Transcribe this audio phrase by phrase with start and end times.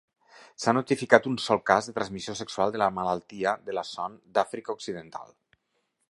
[0.61, 4.79] S'ha notificat un sol cas de transmissió sexual de la malaltia de la son d'Àfrica
[4.79, 5.29] occidental.